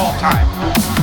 all 0.00 0.18
time. 0.18 0.99